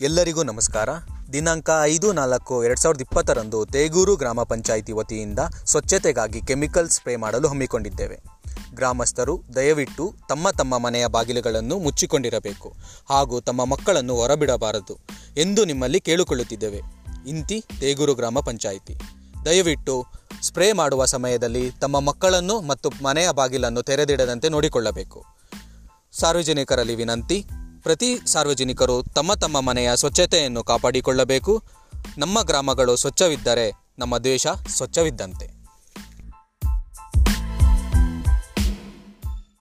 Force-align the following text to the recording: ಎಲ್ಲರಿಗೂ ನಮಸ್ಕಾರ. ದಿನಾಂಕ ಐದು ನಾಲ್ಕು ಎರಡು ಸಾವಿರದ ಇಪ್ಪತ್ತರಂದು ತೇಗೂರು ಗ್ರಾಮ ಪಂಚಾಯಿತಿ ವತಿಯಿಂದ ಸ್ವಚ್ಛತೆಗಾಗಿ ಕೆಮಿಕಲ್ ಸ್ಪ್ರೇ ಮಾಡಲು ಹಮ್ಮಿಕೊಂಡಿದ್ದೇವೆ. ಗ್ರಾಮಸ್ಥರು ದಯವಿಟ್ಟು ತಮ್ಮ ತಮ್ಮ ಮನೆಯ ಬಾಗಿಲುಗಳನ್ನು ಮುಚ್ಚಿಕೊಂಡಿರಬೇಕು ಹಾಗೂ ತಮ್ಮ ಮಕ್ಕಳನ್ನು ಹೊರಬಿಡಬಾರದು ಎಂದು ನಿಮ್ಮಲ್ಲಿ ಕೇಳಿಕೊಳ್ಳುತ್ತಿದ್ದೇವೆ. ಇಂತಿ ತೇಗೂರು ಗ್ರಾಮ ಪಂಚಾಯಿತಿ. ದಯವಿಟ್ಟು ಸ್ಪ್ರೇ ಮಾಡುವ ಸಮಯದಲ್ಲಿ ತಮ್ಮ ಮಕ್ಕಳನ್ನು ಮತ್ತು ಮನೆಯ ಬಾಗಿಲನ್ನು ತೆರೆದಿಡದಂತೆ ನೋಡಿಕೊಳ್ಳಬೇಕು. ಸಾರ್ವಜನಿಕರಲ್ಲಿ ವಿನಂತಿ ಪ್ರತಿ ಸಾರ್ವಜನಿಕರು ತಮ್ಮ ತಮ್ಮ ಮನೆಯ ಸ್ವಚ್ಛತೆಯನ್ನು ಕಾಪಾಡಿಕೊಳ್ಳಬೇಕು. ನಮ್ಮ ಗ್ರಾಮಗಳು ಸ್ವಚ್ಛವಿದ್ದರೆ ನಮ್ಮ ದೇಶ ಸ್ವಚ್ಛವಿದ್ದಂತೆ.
ಎಲ್ಲರಿಗೂ 0.00 0.42
ನಮಸ್ಕಾರ. 0.42 0.88
ದಿನಾಂಕ 1.32 1.70
ಐದು 1.82 2.12
ನಾಲ್ಕು 2.12 2.64
ಎರಡು 2.64 2.80
ಸಾವಿರದ 2.80 3.00
ಇಪ್ಪತ್ತರಂದು 3.00 3.66
ತೇಗೂರು 3.66 4.16
ಗ್ರಾಮ 4.16 4.42
ಪಂಚಾಯಿತಿ 4.42 4.92
ವತಿಯಿಂದ 4.92 5.38
ಸ್ವಚ್ಛತೆಗಾಗಿ 5.64 6.40
ಕೆಮಿಕಲ್ 6.40 6.88
ಸ್ಪ್ರೇ 6.88 7.16
ಮಾಡಲು 7.16 7.48
ಹಮ್ಮಿಕೊಂಡಿದ್ದೇವೆ. 7.48 8.20
ಗ್ರಾಮಸ್ಥರು 8.74 9.40
ದಯವಿಟ್ಟು 9.54 10.14
ತಮ್ಮ 10.28 10.50
ತಮ್ಮ 10.50 10.78
ಮನೆಯ 10.78 11.06
ಬಾಗಿಲುಗಳನ್ನು 11.06 11.78
ಮುಚ್ಚಿಕೊಂಡಿರಬೇಕು 11.78 12.72
ಹಾಗೂ 13.08 13.40
ತಮ್ಮ 13.40 13.64
ಮಕ್ಕಳನ್ನು 13.64 14.16
ಹೊರಬಿಡಬಾರದು 14.16 14.98
ಎಂದು 15.36 15.64
ನಿಮ್ಮಲ್ಲಿ 15.64 16.00
ಕೇಳಿಕೊಳ್ಳುತ್ತಿದ್ದೇವೆ. 16.00 16.80
ಇಂತಿ 17.26 17.64
ತೇಗೂರು 17.80 18.14
ಗ್ರಾಮ 18.14 18.40
ಪಂಚಾಯಿತಿ. 18.40 18.98
ದಯವಿಟ್ಟು 19.44 20.06
ಸ್ಪ್ರೇ 20.42 20.72
ಮಾಡುವ 20.72 21.04
ಸಮಯದಲ್ಲಿ 21.04 21.70
ತಮ್ಮ 21.70 22.00
ಮಕ್ಕಳನ್ನು 22.00 22.60
ಮತ್ತು 22.60 22.90
ಮನೆಯ 23.02 23.28
ಬಾಗಿಲನ್ನು 23.32 23.82
ತೆರೆದಿಡದಂತೆ 23.82 24.48
ನೋಡಿಕೊಳ್ಳಬೇಕು. 24.48 25.24
ಸಾರ್ವಜನಿಕರಲ್ಲಿ 26.12 26.94
ವಿನಂತಿ 26.94 27.46
ಪ್ರತಿ 27.86 28.18
ಸಾರ್ವಜನಿಕರು 28.26 29.02
ತಮ್ಮ 29.02 29.34
ತಮ್ಮ 29.34 29.60
ಮನೆಯ 29.60 29.96
ಸ್ವಚ್ಛತೆಯನ್ನು 29.96 30.64
ಕಾಪಾಡಿಕೊಳ್ಳಬೇಕು. 30.64 31.62
ನಮ್ಮ 32.18 32.42
ಗ್ರಾಮಗಳು 32.42 32.96
ಸ್ವಚ್ಛವಿದ್ದರೆ 32.96 33.94
ನಮ್ಮ 33.98 34.18
ದೇಶ 34.18 34.46
ಸ್ವಚ್ಛವಿದ್ದಂತೆ. 34.68 35.55